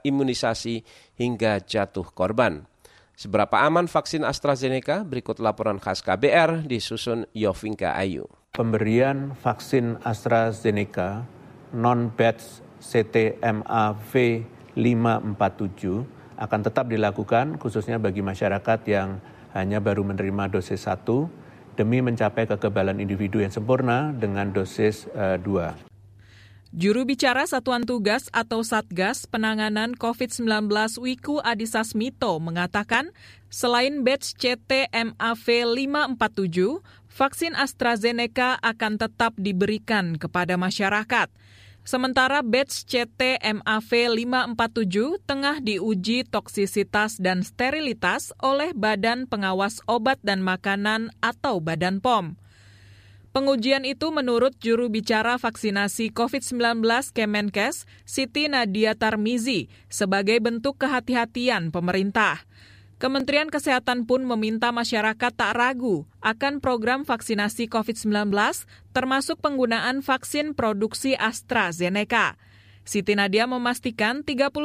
imunisasi 0.00 0.80
hingga 1.20 1.60
jatuh 1.60 2.08
korban. 2.08 2.64
Seberapa 3.20 3.68
aman 3.68 3.84
vaksin 3.84 4.24
AstraZeneca? 4.24 5.04
Berikut 5.04 5.44
laporan 5.44 5.76
khas 5.76 6.00
KBR 6.00 6.64
disusun 6.64 7.28
Yovinka 7.36 7.92
Ayu. 7.92 8.24
Pemberian 8.56 9.36
vaksin 9.44 10.00
AstraZeneca 10.00 11.28
non-batch 11.74 12.62
CTMAV 12.78 14.12
547 14.78 16.38
akan 16.38 16.60
tetap 16.62 16.86
dilakukan 16.86 17.58
khususnya 17.58 17.98
bagi 17.98 18.22
masyarakat 18.22 18.80
yang 18.86 19.18
hanya 19.54 19.78
baru 19.78 20.02
menerima 20.02 20.50
dosis 20.50 20.86
1 20.86 21.06
demi 21.74 21.98
mencapai 22.02 22.46
kekebalan 22.46 23.02
individu 23.02 23.42
yang 23.42 23.50
sempurna 23.50 24.14
dengan 24.14 24.50
dosis 24.54 25.10
uh, 25.14 25.38
2. 25.38 25.94
Juru 26.74 27.06
bicara 27.06 27.46
Satuan 27.46 27.86
Tugas 27.86 28.26
atau 28.34 28.66
Satgas 28.66 29.30
Penanganan 29.30 29.94
COVID-19 29.94 30.66
Wiku 30.98 31.38
Adhisa 31.38 31.86
Smito 31.86 32.34
mengatakan, 32.42 33.14
selain 33.46 34.02
batch 34.02 34.34
CTMAV 34.34 35.46
547, 35.70 36.82
vaksin 37.14 37.54
AstraZeneca 37.54 38.58
akan 38.58 38.98
tetap 38.98 39.38
diberikan 39.38 40.18
kepada 40.18 40.58
masyarakat. 40.58 41.30
Sementara 41.84 42.40
batch 42.40 42.88
CT 42.88 43.44
MAV 43.44 43.90
547 44.16 45.20
tengah 45.28 45.60
diuji 45.60 46.24
toksisitas 46.24 47.20
dan 47.20 47.44
sterilitas 47.44 48.32
oleh 48.40 48.72
Badan 48.72 49.28
Pengawas 49.28 49.84
Obat 49.84 50.16
dan 50.24 50.40
Makanan 50.40 51.12
atau 51.20 51.60
Badan 51.60 52.00
POM. 52.00 52.40
Pengujian 53.36 53.84
itu 53.84 54.08
menurut 54.16 54.56
juru 54.64 54.88
bicara 54.88 55.36
vaksinasi 55.36 56.08
COVID-19 56.16 56.80
Kemenkes, 57.12 57.84
Siti 58.08 58.48
Nadia 58.48 58.96
Tarmizi, 58.96 59.68
sebagai 59.92 60.40
bentuk 60.40 60.80
kehati-hatian 60.80 61.68
pemerintah. 61.68 62.48
Kementerian 62.94 63.50
Kesehatan 63.50 64.06
pun 64.06 64.22
meminta 64.22 64.70
masyarakat 64.70 65.32
tak 65.34 65.52
ragu 65.58 66.06
akan 66.22 66.62
program 66.62 67.02
vaksinasi 67.02 67.66
COVID-19 67.66 68.30
termasuk 68.94 69.42
penggunaan 69.42 69.98
vaksin 69.98 70.54
produksi 70.54 71.18
AstraZeneca. 71.18 72.38
Siti 72.84 73.16
Nadia 73.16 73.48
memastikan 73.50 74.22
39 74.22 74.60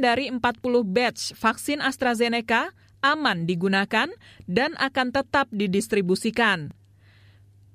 dari 0.00 0.26
40 0.26 0.40
batch 0.88 1.36
vaksin 1.38 1.78
AstraZeneca 1.78 2.74
aman 3.04 3.46
digunakan 3.46 4.10
dan 4.50 4.74
akan 4.80 5.14
tetap 5.14 5.46
didistribusikan. 5.54 6.74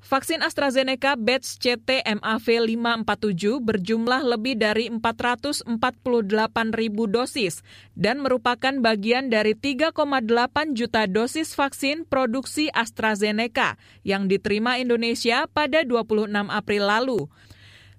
Vaksin 0.03 0.43
AstraZeneca 0.43 1.15
batch 1.15 1.63
CT-MAV 1.63 2.47
547 2.67 3.63
berjumlah 3.63 4.35
lebih 4.35 4.59
dari 4.59 4.91
448 4.91 5.63
ribu 6.75 7.07
dosis 7.07 7.63
dan 7.95 8.19
merupakan 8.19 8.75
bagian 8.83 9.31
dari 9.31 9.55
3,8 9.55 9.95
juta 10.75 11.07
dosis 11.07 11.55
vaksin 11.55 12.03
produksi 12.03 12.67
AstraZeneca 12.75 13.79
yang 14.03 14.27
diterima 14.27 14.75
Indonesia 14.75 15.47
pada 15.47 15.87
26 15.87 16.51
April 16.51 16.83
lalu. 16.83 17.31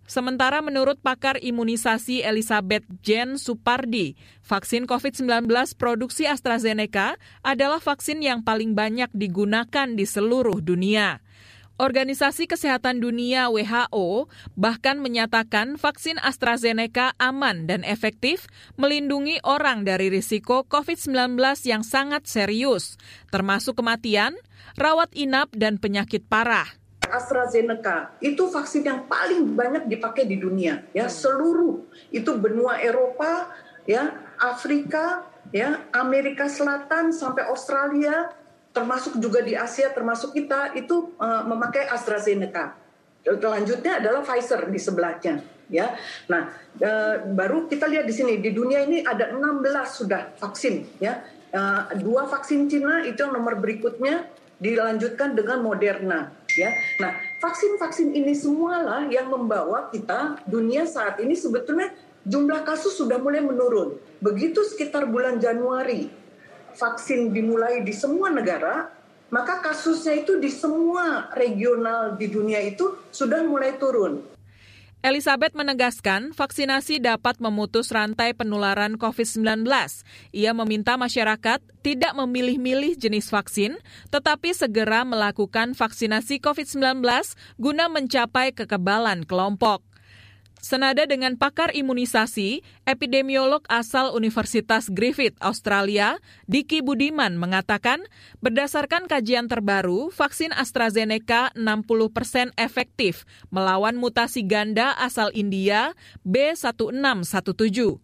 Sementara 0.05 0.61
menurut 0.61 1.01
pakar 1.01 1.41
imunisasi 1.41 2.21
Elizabeth 2.21 2.85
Jen 3.01 3.41
Supardi, 3.41 4.13
vaksin 4.45 4.85
COVID-19 4.85 5.49
produksi 5.81 6.29
AstraZeneca 6.29 7.17
adalah 7.41 7.81
vaksin 7.81 8.21
yang 8.21 8.45
paling 8.45 8.77
banyak 8.77 9.09
digunakan 9.17 9.89
di 9.89 10.05
seluruh 10.05 10.61
dunia. 10.61 11.25
Organisasi 11.75 12.47
Kesehatan 12.47 13.03
Dunia 13.03 13.51
WHO 13.51 14.31
bahkan 14.55 15.03
menyatakan 15.03 15.75
vaksin 15.75 16.23
AstraZeneca 16.23 17.19
aman 17.19 17.67
dan 17.67 17.83
efektif 17.83 18.47
melindungi 18.79 19.43
orang 19.43 19.83
dari 19.83 20.07
risiko 20.07 20.63
COVID-19 20.71 21.35
yang 21.67 21.83
sangat 21.83 22.31
serius, 22.31 22.95
termasuk 23.35 23.83
kematian, 23.83 24.39
rawat 24.79 25.11
inap, 25.19 25.51
dan 25.51 25.83
penyakit 25.83 26.23
parah. 26.31 26.71
AstraZeneca 27.11 28.23
itu 28.23 28.47
vaksin 28.47 28.87
yang 28.87 29.11
paling 29.11 29.59
banyak 29.59 29.91
dipakai 29.91 30.31
di 30.31 30.39
dunia 30.39 30.87
ya. 30.95 31.11
Seluruh. 31.11 31.91
Itu 32.15 32.39
benua 32.39 32.79
Eropa 32.79 33.51
ya 33.83 34.15
Afrika 34.39 35.27
ya 35.51 35.91
Amerika 35.91 36.47
Selatan 36.47 37.11
sampai 37.11 37.51
Australia 37.51 38.44
termasuk 38.75 39.23
juga 39.23 39.41
di 39.41 39.55
Asia, 39.55 39.95
termasuk 39.95 40.35
kita 40.35 40.75
itu 40.75 41.15
uh, 41.23 41.47
memakai 41.47 41.87
AstraZeneca. 41.87 42.75
Selanjutnya 43.25 44.03
adalah 44.03 44.21
Pfizer 44.21 44.69
di 44.69 44.77
sebelahnya, 44.77 45.41
ya. 45.71 45.95
Nah, 46.29 46.53
uh, 46.83 47.15
baru 47.33 47.71
kita 47.71 47.87
lihat 47.89 48.05
di 48.05 48.13
sini 48.13 48.43
di 48.43 48.51
dunia 48.51 48.85
ini 48.85 49.07
ada 49.07 49.31
16 49.33 49.41
sudah 49.89 50.35
vaksin, 50.37 50.85
ya. 50.99 51.23
Uh, 51.55 51.87
dua 52.03 52.27
vaksin 52.27 52.67
Cina 52.67 53.07
itu 53.07 53.23
yang 53.23 53.31
nomor 53.31 53.55
berikutnya 53.63 54.27
dilanjutkan 54.59 55.39
dengan 55.39 55.63
Moderna, 55.63 56.35
ya. 56.59 56.75
Nah, 56.99 57.15
vaksin-vaksin 57.39 58.11
ini 58.11 58.35
semualah 58.35 59.07
yang 59.07 59.31
membawa 59.31 59.87
kita 59.95 60.43
dunia 60.51 60.83
saat 60.83 61.23
ini 61.23 61.39
sebetulnya 61.39 61.95
jumlah 62.27 62.67
kasus 62.67 62.99
sudah 62.99 63.23
mulai 63.23 63.39
menurun. 63.39 64.03
Begitu 64.19 64.67
sekitar 64.67 65.07
bulan 65.07 65.39
Januari 65.39 66.24
vaksin 66.75 67.31
dimulai 67.31 67.83
di 67.87 67.95
semua 67.95 68.31
negara, 68.31 68.91
maka 69.31 69.59
kasusnya 69.65 70.23
itu 70.23 70.39
di 70.39 70.51
semua 70.53 71.31
regional 71.35 72.15
di 72.15 72.31
dunia 72.31 72.63
itu 72.63 72.95
sudah 73.11 73.43
mulai 73.43 73.75
turun. 73.81 74.35
Elizabeth 75.05 75.53
menegaskan 75.53 76.33
vaksinasi 76.33 76.97
dapat 76.97 77.37
memutus 77.37 77.93
rantai 77.93 78.33
penularan 78.33 78.97
COVID-19. 78.97 79.69
Ia 80.33 80.57
meminta 80.57 80.97
masyarakat 80.97 81.61
tidak 81.85 82.17
memilih-milih 82.17 82.97
jenis 82.97 83.29
vaksin, 83.29 83.77
tetapi 84.09 84.57
segera 84.57 85.05
melakukan 85.05 85.77
vaksinasi 85.77 86.41
COVID-19 86.41 87.05
guna 87.61 87.93
mencapai 87.93 88.57
kekebalan 88.57 89.29
kelompok. 89.29 89.85
Senada 90.65 91.05
dengan 91.05 91.37
pakar 91.37 91.77
imunisasi, 91.77 92.65
epidemiolog 92.89 93.69
asal 93.69 94.17
Universitas 94.17 94.89
Griffith, 94.89 95.37
Australia, 95.45 96.17
Diki 96.49 96.81
Budiman 96.81 97.37
mengatakan, 97.37 98.01
berdasarkan 98.41 99.05
kajian 99.05 99.45
terbaru, 99.45 100.09
vaksin 100.09 100.57
AstraZeneca 100.57 101.53
60 101.53 101.85
persen 102.17 102.49
efektif 102.57 103.29
melawan 103.53 104.01
mutasi 104.01 104.41
ganda 104.41 104.97
asal 104.97 105.29
India 105.37 105.93
B1617. 106.25 108.01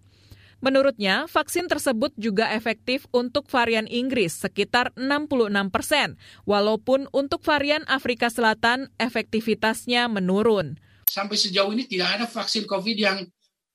Menurutnya, 0.60 1.24
vaksin 1.32 1.64
tersebut 1.64 2.12
juga 2.20 2.52
efektif 2.52 3.08
untuk 3.16 3.48
varian 3.48 3.88
Inggris 3.88 4.36
sekitar 4.36 4.92
66 5.00 5.48
persen, 5.72 6.20
walaupun 6.44 7.08
untuk 7.16 7.40
varian 7.40 7.88
Afrika 7.88 8.28
Selatan 8.28 8.92
efektivitasnya 9.00 10.12
menurun 10.12 10.76
sampai 11.10 11.34
sejauh 11.34 11.74
ini 11.74 11.90
tidak 11.90 12.22
ada 12.22 12.26
vaksin 12.30 12.70
COVID 12.70 12.96
yang 12.96 13.18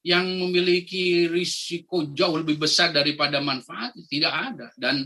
yang 0.06 0.24
memiliki 0.24 1.28
risiko 1.28 2.08
jauh 2.16 2.40
lebih 2.40 2.56
besar 2.56 2.96
daripada 2.96 3.44
manfaat 3.44 3.92
tidak 4.08 4.32
ada 4.32 4.68
dan 4.80 5.04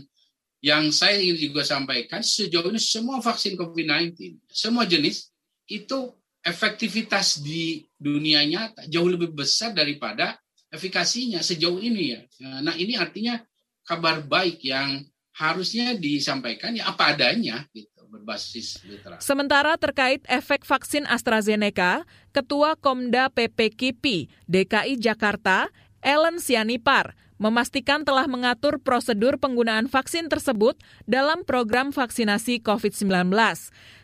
yang 0.62 0.92
saya 0.94 1.18
ingin 1.18 1.50
juga 1.50 1.66
sampaikan 1.66 2.22
sejauh 2.22 2.70
ini 2.70 2.78
semua 2.78 3.18
vaksin 3.18 3.58
COVID-19 3.58 4.46
semua 4.46 4.86
jenis 4.86 5.32
itu 5.66 6.14
efektivitas 6.40 7.42
di 7.42 7.84
dunia 7.98 8.46
nyata 8.46 8.86
jauh 8.86 9.08
lebih 9.08 9.34
besar 9.34 9.74
daripada 9.74 10.38
efikasinya 10.70 11.42
sejauh 11.42 11.82
ini 11.82 12.14
ya. 12.14 12.20
Nah 12.62 12.78
ini 12.78 12.94
artinya 12.96 13.36
kabar 13.84 14.22
baik 14.24 14.62
yang 14.64 15.02
harusnya 15.36 15.98
disampaikan 15.98 16.78
ya 16.78 16.88
apa 16.90 17.16
adanya 17.16 17.66
gitu 17.74 17.99
berbasis 18.10 18.82
literasi. 18.82 19.22
Sementara 19.22 19.78
terkait 19.78 20.20
efek 20.26 20.66
vaksin 20.66 21.06
AstraZeneca, 21.06 22.02
Ketua 22.34 22.74
Komda 22.74 23.30
PPKIPI 23.30 24.26
DKI 24.50 24.98
Jakarta, 24.98 25.70
Ellen 26.02 26.42
Sianipar, 26.42 27.14
memastikan 27.40 28.04
telah 28.04 28.28
mengatur 28.28 28.76
prosedur 28.76 29.40
penggunaan 29.40 29.88
vaksin 29.88 30.28
tersebut 30.28 30.76
dalam 31.08 31.46
program 31.48 31.88
vaksinasi 31.88 32.60
COVID-19, 32.60 33.32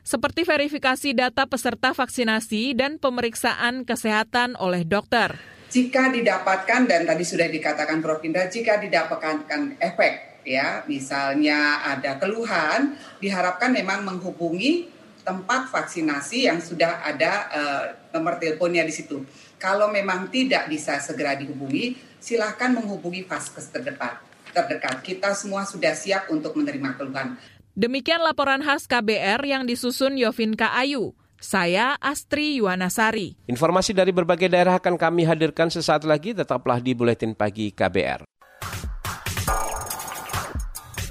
seperti 0.00 0.48
verifikasi 0.48 1.12
data 1.12 1.44
peserta 1.44 1.92
vaksinasi 1.92 2.72
dan 2.72 2.96
pemeriksaan 2.96 3.84
kesehatan 3.84 4.56
oleh 4.56 4.88
dokter. 4.88 5.36
Jika 5.66 6.08
didapatkan, 6.14 6.88
dan 6.88 7.04
tadi 7.04 7.26
sudah 7.26 7.50
dikatakan 7.50 8.00
Prof. 8.00 8.24
Indra, 8.24 8.48
jika 8.48 8.80
didapatkan 8.80 9.76
efek 9.82 10.35
ya 10.46 10.86
misalnya 10.86 11.82
ada 11.82 12.16
keluhan 12.22 12.94
diharapkan 13.18 13.74
memang 13.74 14.06
menghubungi 14.06 14.94
tempat 15.26 15.66
vaksinasi 15.74 16.46
yang 16.46 16.62
sudah 16.62 17.02
ada 17.02 17.32
uh, 17.50 17.84
nomor 18.14 18.38
teleponnya 18.38 18.86
di 18.86 18.94
situ. 18.94 19.26
Kalau 19.58 19.90
memang 19.90 20.30
tidak 20.30 20.70
bisa 20.70 21.02
segera 21.02 21.34
dihubungi, 21.34 21.98
silahkan 22.22 22.70
menghubungi 22.70 23.26
vaskes 23.26 23.74
terdekat. 23.74 24.22
Terdekat 24.54 25.02
kita 25.02 25.34
semua 25.34 25.66
sudah 25.66 25.98
siap 25.98 26.30
untuk 26.30 26.54
menerima 26.54 26.94
keluhan. 26.94 27.34
Demikian 27.74 28.22
laporan 28.22 28.62
khas 28.62 28.86
KBR 28.86 29.42
yang 29.44 29.62
disusun 29.66 30.14
Yovinka 30.16 30.72
Ayu. 30.78 31.12
Saya 31.36 32.00
Astri 32.00 32.56
Yuwanasari. 32.56 33.36
Informasi 33.44 33.92
dari 33.92 34.08
berbagai 34.08 34.48
daerah 34.48 34.80
akan 34.80 34.96
kami 34.96 35.28
hadirkan 35.28 35.68
sesaat 35.68 36.08
lagi, 36.08 36.32
tetaplah 36.32 36.80
di 36.80 36.96
Buletin 36.96 37.36
Pagi 37.36 37.68
KBR. 37.76 38.35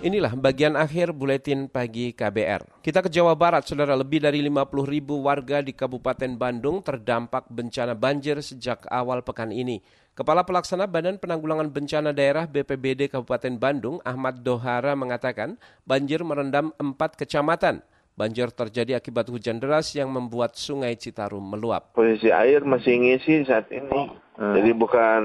Inilah 0.00 0.32
bagian 0.32 0.80
akhir 0.80 1.12
buletin 1.12 1.68
pagi 1.68 2.16
KBR. 2.16 2.80
Kita 2.80 3.04
ke 3.04 3.12
Jawa 3.12 3.36
Barat, 3.36 3.68
saudara 3.68 3.92
lebih 3.92 4.24
dari 4.24 4.40
50 4.40 4.88
ribu 4.88 5.20
warga 5.20 5.60
di 5.60 5.76
Kabupaten 5.76 6.40
Bandung 6.40 6.80
terdampak 6.80 7.44
bencana 7.52 7.92
banjir 7.92 8.40
sejak 8.40 8.88
awal 8.88 9.20
pekan 9.20 9.52
ini. 9.52 9.84
Kepala 10.16 10.48
Pelaksana 10.48 10.88
Badan 10.88 11.20
Penanggulangan 11.20 11.68
Bencana 11.68 12.16
Daerah 12.16 12.48
BPBD 12.48 13.12
Kabupaten 13.12 13.60
Bandung, 13.60 14.00
Ahmad 14.00 14.40
Dohara 14.40 14.96
mengatakan 14.96 15.60
banjir 15.84 16.24
merendam 16.24 16.72
empat 16.80 17.20
kecamatan. 17.20 17.84
Banjir 18.20 18.52
terjadi 18.52 19.00
akibat 19.00 19.32
hujan 19.32 19.56
deras 19.56 19.96
yang 19.96 20.12
membuat 20.12 20.52
sungai 20.52 20.92
Citarum 21.00 21.40
meluap. 21.40 21.96
Posisi 21.96 22.28
air 22.28 22.60
masih 22.68 23.00
ngisi 23.00 23.48
saat 23.48 23.72
ini. 23.72 24.12
Hmm. 24.36 24.52
Jadi 24.60 24.76
bukan 24.76 25.22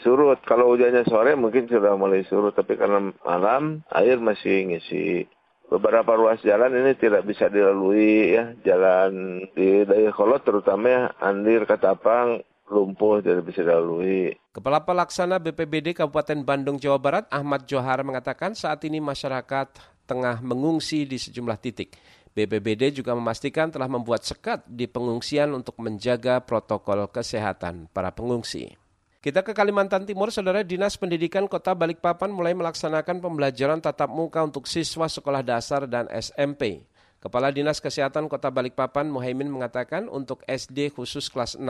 surut. 0.00 0.40
Kalau 0.48 0.72
hujannya 0.72 1.04
sore 1.04 1.36
mungkin 1.36 1.68
sudah 1.68 2.00
mulai 2.00 2.24
surut. 2.24 2.56
Tapi 2.56 2.80
karena 2.80 3.12
malam 3.28 3.84
air 3.92 4.16
masih 4.16 4.72
ngisi. 4.72 5.28
Beberapa 5.68 6.16
ruas 6.16 6.40
jalan 6.40 6.80
ini 6.80 6.96
tidak 6.96 7.28
bisa 7.28 7.52
dilalui 7.52 8.32
ya. 8.32 8.56
Jalan 8.64 9.44
di 9.52 9.84
Dayakolot 9.84 10.40
terutama 10.40 10.88
ya. 10.88 11.02
Andir, 11.20 11.68
Katapang, 11.68 12.40
lumpuh 12.72 13.20
tidak 13.20 13.52
bisa 13.52 13.68
dilalui. 13.68 14.32
Kepala 14.56 14.80
Pelaksana 14.80 15.36
BPBD 15.36 15.92
Kabupaten 15.92 16.40
Bandung, 16.40 16.80
Jawa 16.80 16.96
Barat, 16.96 17.28
Ahmad 17.28 17.68
Johar 17.68 18.00
mengatakan 18.00 18.56
saat 18.56 18.80
ini 18.88 18.96
masyarakat 18.96 20.00
tengah 20.10 20.42
mengungsi 20.42 21.06
di 21.06 21.22
sejumlah 21.22 21.58
titik. 21.62 21.94
BPBD 22.30 22.94
juga 22.94 23.12
memastikan 23.12 23.68
telah 23.74 23.90
membuat 23.90 24.22
sekat 24.22 24.62
di 24.70 24.86
pengungsian 24.86 25.50
untuk 25.50 25.74
menjaga 25.82 26.38
protokol 26.38 27.10
kesehatan 27.10 27.90
para 27.90 28.14
pengungsi. 28.14 28.78
Kita 29.20 29.44
ke 29.44 29.52
Kalimantan 29.52 30.08
Timur, 30.08 30.32
Saudara 30.32 30.64
Dinas 30.64 30.96
Pendidikan 30.96 31.44
Kota 31.44 31.76
Balikpapan 31.76 32.32
mulai 32.32 32.56
melaksanakan 32.56 33.20
pembelajaran 33.20 33.76
tatap 33.76 34.08
muka 34.08 34.40
untuk 34.40 34.64
siswa 34.64 35.12
sekolah 35.12 35.44
dasar 35.44 35.84
dan 35.84 36.08
SMP. 36.08 36.88
Kepala 37.20 37.52
Dinas 37.52 37.84
Kesehatan 37.84 38.32
Kota 38.32 38.48
Balikpapan 38.48 39.04
Muhaimin 39.12 39.52
mengatakan 39.52 40.08
untuk 40.08 40.40
SD 40.48 40.88
khusus 40.96 41.28
kelas 41.28 41.52
6 41.52 41.68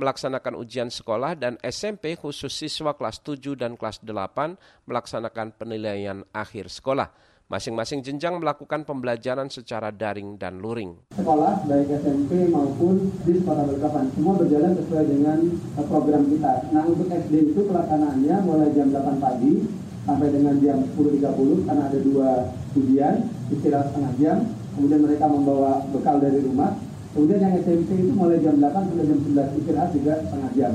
melaksanakan 0.00 0.56
ujian 0.56 0.88
sekolah 0.88 1.36
dan 1.36 1.60
SMP 1.60 2.16
khusus 2.16 2.48
siswa 2.48 2.96
kelas 2.96 3.20
7 3.20 3.60
dan 3.60 3.76
kelas 3.76 4.00
8 4.00 4.56
melaksanakan 4.88 5.52
penilaian 5.52 6.24
akhir 6.32 6.72
sekolah. 6.72 7.12
Masing-masing 7.46 8.02
jenjang 8.02 8.42
melakukan 8.42 8.82
pembelajaran 8.82 9.46
secara 9.46 9.94
daring 9.94 10.34
dan 10.34 10.58
luring. 10.58 10.98
Sekolah 11.14 11.62
baik 11.62 11.94
SMP 12.02 12.50
maupun 12.50 13.14
di 13.22 13.38
sekolah 13.38 13.70
berkapan 13.70 14.10
semua 14.18 14.34
berjalan 14.34 14.74
sesuai 14.74 15.04
dengan 15.06 15.38
eh, 15.54 15.86
program 15.86 16.26
kita. 16.26 16.74
Nah 16.74 16.82
untuk 16.90 17.06
SD 17.06 17.54
itu 17.54 17.62
pelaksanaannya 17.70 18.36
mulai 18.42 18.74
jam 18.74 18.90
8 18.90 19.22
pagi 19.22 19.62
sampai 20.02 20.28
dengan 20.34 20.58
jam 20.58 20.90
10.30 20.98 21.70
karena 21.70 21.82
ada 21.86 21.98
dua 22.02 22.30
ujian, 22.74 23.14
istirahat 23.54 23.94
setengah 23.94 24.12
jam, 24.18 24.36
kemudian 24.74 25.06
mereka 25.06 25.30
membawa 25.30 25.86
bekal 25.94 26.18
dari 26.18 26.42
rumah. 26.42 26.74
Kemudian 27.14 27.46
yang 27.46 27.54
SMP 27.62 27.94
itu 27.94 28.10
mulai 28.10 28.42
jam 28.42 28.58
8 28.58 28.74
sampai 28.74 29.06
jam 29.06 29.18
11 29.22 29.58
istirahat 29.62 29.90
juga 29.94 30.18
setengah 30.18 30.50
jam. 30.58 30.74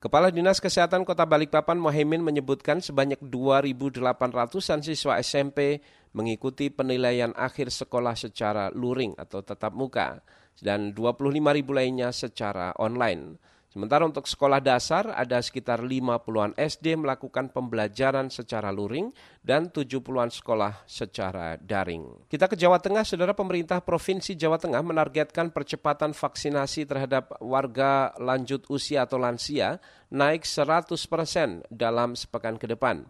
Kepala 0.00 0.32
Dinas 0.32 0.64
Kesehatan 0.64 1.04
Kota 1.04 1.28
Balikpapan 1.28 1.76
Mohaimin 1.76 2.24
menyebutkan 2.24 2.80
sebanyak 2.80 3.20
2.800-an 3.20 4.80
siswa 4.80 5.20
SMP 5.20 5.84
mengikuti 6.12 6.68
penilaian 6.70 7.30
akhir 7.36 7.70
sekolah 7.70 8.18
secara 8.18 8.70
luring 8.74 9.14
atau 9.18 9.42
tetap 9.42 9.70
muka 9.74 10.22
dan 10.60 10.92
25.000 10.92 11.64
lainnya 11.70 12.10
secara 12.10 12.74
online. 12.76 13.38
Sementara 13.70 14.02
untuk 14.02 14.26
sekolah 14.26 14.58
dasar 14.58 15.14
ada 15.14 15.38
sekitar 15.38 15.78
50-an 15.78 16.58
SD 16.58 16.98
melakukan 16.98 17.54
pembelajaran 17.54 18.26
secara 18.26 18.74
luring 18.74 19.14
dan 19.46 19.70
70-an 19.70 20.26
sekolah 20.26 20.82
secara 20.90 21.54
daring. 21.54 22.26
Kita 22.26 22.50
ke 22.50 22.58
Jawa 22.58 22.82
Tengah, 22.82 23.06
Saudara 23.06 23.30
pemerintah 23.30 23.78
Provinsi 23.78 24.34
Jawa 24.34 24.58
Tengah 24.58 24.82
menargetkan 24.82 25.54
percepatan 25.54 26.18
vaksinasi 26.18 26.82
terhadap 26.82 27.38
warga 27.38 28.10
lanjut 28.18 28.66
usia 28.74 29.06
atau 29.06 29.22
lansia 29.22 29.78
naik 30.10 30.42
100% 30.42 31.70
dalam 31.70 32.18
sepekan 32.18 32.58
ke 32.58 32.66
depan. 32.66 33.06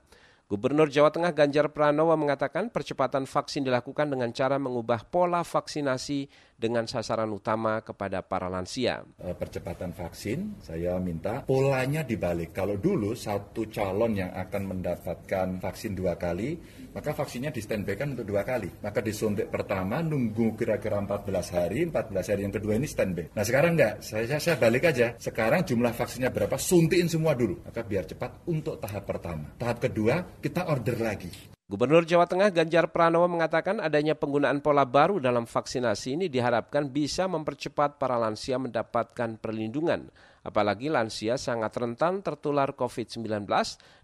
Gubernur 0.51 0.91
Jawa 0.91 1.15
Tengah 1.15 1.31
Ganjar 1.31 1.71
Pranowo 1.71 2.11
mengatakan 2.19 2.75
percepatan 2.75 3.23
vaksin 3.23 3.63
dilakukan 3.63 4.11
dengan 4.11 4.35
cara 4.35 4.59
mengubah 4.59 5.07
pola 5.07 5.47
vaksinasi 5.47 6.27
dengan 6.61 6.85
sasaran 6.85 7.33
utama 7.33 7.81
kepada 7.81 8.21
para 8.21 8.53
lansia. 8.53 9.01
Eh, 9.25 9.33
percepatan 9.33 9.97
vaksin, 9.97 10.61
saya 10.61 11.01
minta 11.01 11.41
polanya 11.49 12.05
dibalik. 12.05 12.53
Kalau 12.53 12.77
dulu 12.77 13.17
satu 13.17 13.65
calon 13.73 14.21
yang 14.21 14.29
akan 14.37 14.77
mendapatkan 14.77 15.57
vaksin 15.57 15.97
dua 15.97 16.21
kali, 16.21 16.61
maka 16.93 17.17
vaksinnya 17.17 17.49
di 17.49 17.65
standby 17.65 17.97
kan 17.97 18.13
untuk 18.13 18.29
dua 18.29 18.45
kali. 18.45 18.69
Maka 18.85 19.01
disuntik 19.01 19.49
pertama 19.49 20.05
nunggu 20.05 20.53
kira-kira 20.53 21.01
14 21.01 21.57
hari, 21.57 21.89
14 21.89 22.31
hari 22.37 22.41
yang 22.45 22.55
kedua 22.55 22.77
ini 22.77 22.85
standby. 22.85 23.33
Nah 23.33 23.45
sekarang 23.47 23.81
enggak, 23.81 24.05
saya, 24.05 24.37
saya 24.37 24.61
balik 24.61 24.93
aja. 24.93 25.17
Sekarang 25.17 25.65
jumlah 25.65 25.97
vaksinnya 25.97 26.29
berapa, 26.29 26.61
suntikin 26.61 27.09
semua 27.09 27.33
dulu. 27.33 27.65
Maka 27.65 27.81
biar 27.81 28.05
cepat 28.05 28.45
untuk 28.51 28.77
tahap 28.77 29.09
pertama. 29.09 29.49
Tahap 29.57 29.81
kedua, 29.81 30.21
kita 30.45 30.69
order 30.69 31.01
lagi. 31.01 31.60
Gubernur 31.71 32.03
Jawa 32.03 32.27
Tengah 32.27 32.51
Ganjar 32.51 32.91
Pranowo 32.91 33.31
mengatakan 33.31 33.79
adanya 33.79 34.19
penggunaan 34.19 34.59
pola 34.59 34.83
baru 34.83 35.23
dalam 35.23 35.47
vaksinasi 35.47 36.19
ini 36.19 36.27
diharapkan 36.27 36.91
bisa 36.91 37.31
mempercepat 37.31 37.95
para 37.95 38.19
lansia 38.19 38.59
mendapatkan 38.59 39.39
perlindungan 39.39 40.11
Apalagi 40.41 40.89
lansia 40.89 41.37
sangat 41.37 41.77
rentan 41.77 42.25
tertular 42.25 42.73
COVID-19 42.73 43.45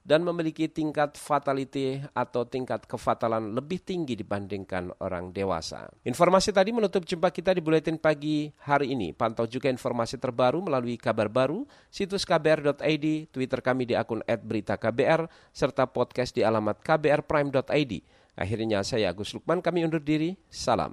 dan 0.04 0.20
memiliki 0.20 0.68
tingkat 0.68 1.16
fatality 1.16 2.04
atau 2.12 2.44
tingkat 2.44 2.84
kefatalan 2.84 3.56
lebih 3.56 3.80
tinggi 3.80 4.14
dibandingkan 4.20 4.92
orang 5.00 5.32
dewasa. 5.32 5.88
Informasi 6.04 6.52
tadi 6.52 6.76
menutup 6.76 7.08
jumpa 7.08 7.32
kita 7.32 7.56
di 7.56 7.64
Buletin 7.64 7.96
Pagi 7.96 8.52
hari 8.68 8.92
ini. 8.92 9.16
Pantau 9.16 9.48
juga 9.48 9.72
informasi 9.72 10.20
terbaru 10.20 10.60
melalui 10.60 11.00
kabar 11.00 11.32
baru, 11.32 11.64
situs 11.88 12.28
kbr.id, 12.28 13.32
Twitter 13.32 13.60
kami 13.64 13.88
di 13.88 13.96
akun 13.96 14.20
@beritaKBR, 14.22 15.26
serta 15.56 15.88
podcast 15.88 16.36
di 16.36 16.44
alamat 16.44 16.84
kbrprime.id. 16.84 17.92
Akhirnya 18.36 18.84
saya 18.84 19.08
Agus 19.08 19.32
Lukman, 19.32 19.64
kami 19.64 19.88
undur 19.88 20.04
diri. 20.04 20.36
Salam. 20.52 20.92